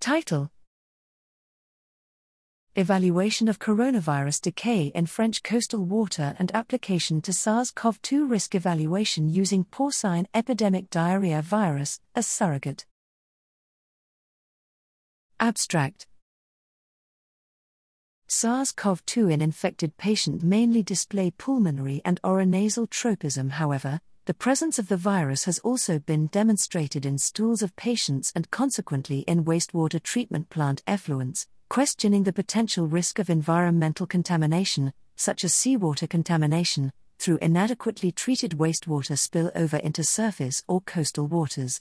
Title 0.00 0.52
Evaluation 2.76 3.48
of 3.48 3.58
coronavirus 3.58 4.40
decay 4.42 4.92
in 4.94 5.06
French 5.06 5.42
coastal 5.42 5.84
water 5.84 6.36
and 6.38 6.52
application 6.54 7.20
to 7.22 7.32
SARS 7.32 7.72
CoV 7.72 8.00
2 8.02 8.24
risk 8.24 8.54
evaluation 8.54 9.28
using 9.28 9.64
porcine 9.64 10.26
epidemic 10.32 10.88
diarrhea 10.88 11.42
virus 11.42 11.98
as 12.14 12.28
surrogate. 12.28 12.86
Abstract 15.40 16.06
SARS 18.28 18.70
CoV 18.70 19.04
2 19.04 19.28
in 19.28 19.42
infected 19.42 19.96
patient 19.96 20.44
mainly 20.44 20.84
display 20.84 21.32
pulmonary 21.32 22.00
and 22.04 22.22
oronasal 22.22 22.88
tropism, 22.88 23.50
however, 23.50 24.00
the 24.28 24.34
presence 24.34 24.78
of 24.78 24.88
the 24.88 24.96
virus 24.98 25.44
has 25.44 25.58
also 25.60 25.98
been 25.98 26.26
demonstrated 26.26 27.06
in 27.06 27.16
stools 27.16 27.62
of 27.62 27.74
patients 27.76 28.30
and 28.34 28.50
consequently 28.50 29.20
in 29.20 29.42
wastewater 29.42 30.02
treatment 30.02 30.50
plant 30.50 30.84
effluents, 30.86 31.46
questioning 31.70 32.24
the 32.24 32.32
potential 32.34 32.86
risk 32.86 33.18
of 33.18 33.30
environmental 33.30 34.06
contamination, 34.06 34.92
such 35.16 35.44
as 35.44 35.54
seawater 35.54 36.06
contamination, 36.06 36.92
through 37.18 37.38
inadequately 37.40 38.12
treated 38.12 38.50
wastewater 38.58 39.18
spill 39.18 39.50
over 39.54 39.78
into 39.78 40.04
surface 40.04 40.62
or 40.68 40.82
coastal 40.82 41.26
waters. 41.26 41.80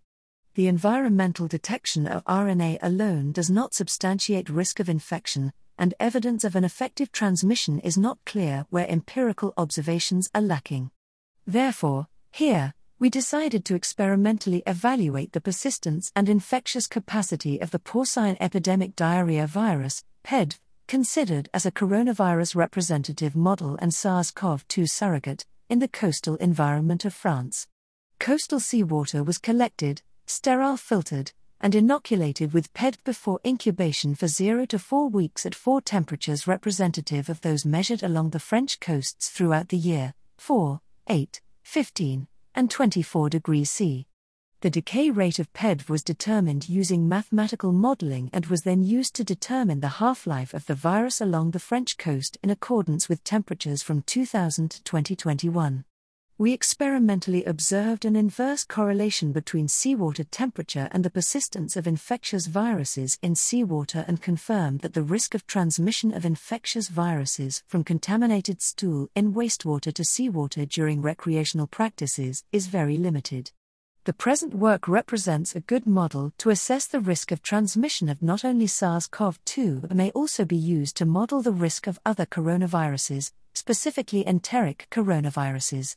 The 0.56 0.68
environmental 0.68 1.50
detection 1.50 2.08
of 2.08 2.24
RNA 2.24 2.78
alone 2.82 3.34
does 3.34 3.50
not 3.50 3.74
substantiate 3.74 4.48
risk 4.48 4.80
of 4.80 4.88
infection, 4.88 5.52
and 5.78 5.94
evidence 6.00 6.46
of 6.46 6.56
an 6.56 6.64
effective 6.64 7.12
transmission 7.12 7.80
is 7.80 7.98
not 7.98 8.20
clear 8.26 8.66
where 8.70 8.90
empirical 8.90 9.54
observations 9.58 10.30
are 10.34 10.42
lacking. 10.42 10.92
Therefore, 11.46 12.08
here, 12.32 12.74
we 13.00 13.10
decided 13.10 13.64
to 13.66 13.76
experimentally 13.76 14.64
evaluate 14.66 15.34
the 15.34 15.42
persistence 15.42 16.12
and 16.16 16.28
infectious 16.28 16.88
capacity 16.88 17.60
of 17.62 17.72
the 17.72 17.80
porcine 17.80 18.38
epidemic 18.40 18.96
diarrhea 18.96 19.46
virus, 19.46 20.04
PEDV, 20.24 20.60
considered 20.88 21.50
as 21.54 21.66
a 21.66 21.72
coronavirus 21.72 22.56
representative 22.56 23.36
model 23.36 23.78
and 23.82 23.94
SARS 23.94 24.32
CoV 24.32 24.68
2 24.68 24.88
surrogate, 24.88 25.46
in 25.70 25.80
the 25.80 25.88
coastal 25.88 26.36
environment 26.38 27.06
of 27.06 27.14
France. 27.14 27.68
Coastal 28.20 28.60
seawater 28.60 29.24
was 29.24 29.38
collected, 29.38 30.02
sterile 30.26 30.78
filtered, 30.78 31.34
and 31.60 31.76
inoculated 31.76 32.54
with 32.54 32.74
PEDV 32.74 33.04
before 33.04 33.40
incubation 33.46 34.16
for 34.16 34.28
0 34.28 34.66
to 34.68 34.80
4 34.80 35.10
weeks 35.10 35.46
at 35.46 35.56
four 35.56 35.82
temperatures 35.82 36.48
representative 36.48 37.30
of 37.30 37.42
those 37.42 37.66
measured 37.66 38.04
along 38.04 38.30
the 38.30 38.40
French 38.40 38.80
coasts 38.80 39.30
throughout 39.30 39.70
the 39.70 39.78
year 39.78 40.14
4, 40.38 40.80
8, 41.10 41.42
15, 41.68 42.28
and 42.56 42.72
24 42.72 43.30
degrees 43.30 43.70
C. 43.70 44.08
The 44.62 44.70
decay 44.70 45.12
rate 45.12 45.38
of 45.38 45.52
PEDV 45.52 45.90
was 45.90 46.02
determined 46.02 46.70
using 46.70 47.10
mathematical 47.10 47.74
modeling 47.74 48.30
and 48.32 48.46
was 48.46 48.62
then 48.62 48.84
used 48.84 49.14
to 49.16 49.26
determine 49.26 49.82
the 49.82 50.00
half 50.00 50.26
life 50.26 50.54
of 50.54 50.66
the 50.66 50.74
virus 50.74 51.20
along 51.20 51.52
the 51.52 51.60
French 51.60 51.98
coast 51.98 52.38
in 52.42 52.50
accordance 52.50 53.10
with 53.10 53.24
temperatures 53.24 53.84
from 53.84 54.02
2000 54.02 54.72
to 54.72 54.84
2021 54.84 55.84
we 56.40 56.54
experimentally 56.54 57.44
observed 57.46 58.06
an 58.06 58.16
inverse 58.16 58.64
correlation 58.64 59.32
between 59.32 59.68
seawater 59.68 60.24
temperature 60.24 60.88
and 60.92 61.04
the 61.04 61.10
persistence 61.10 61.76
of 61.76 61.88
infectious 61.88 62.46
viruses 62.46 63.18
in 63.24 63.34
seawater 63.34 64.06
and 64.08 64.22
confirmed 64.22 64.82
that 64.82 64.94
the 64.94 65.02
risk 65.02 65.34
of 65.34 65.48
transmission 65.48 66.14
of 66.14 66.26
infectious 66.26 66.90
viruses 66.90 67.64
from 67.66 67.84
contaminated 67.84 68.62
stool 68.62 69.10
in 69.16 69.34
wastewater 69.34 69.92
to 69.92 70.06
seawater 70.06 70.64
during 70.68 71.02
recreational 71.02 71.66
practices 71.66 72.44
is 72.52 72.68
very 72.68 72.98
limited. 72.98 73.52
The 74.04 74.14
present 74.14 74.54
work 74.54 74.88
represents 74.88 75.56
a 75.56 75.60
good 75.60 75.88
model 75.88 76.34
to 76.38 76.52
assess 76.52 76.86
the 76.86 77.00
risk 77.00 77.32
of 77.32 77.42
transmission 77.42 78.10
of 78.10 78.22
not 78.22 78.46
only 78.46 78.68
SARS 78.68 79.08
CoV 79.08 79.44
2 79.46 79.80
but 79.88 79.98
may 79.98 80.12
also 80.12 80.46
be 80.46 80.56
used 80.56 80.98
to 80.98 81.06
model 81.06 81.42
the 81.42 81.52
risk 81.52 81.88
of 81.88 82.00
other 82.06 82.28
coronaviruses, 82.28 83.32
specifically 83.56 84.26
enteric 84.28 84.88
coronaviruses. 84.92 85.96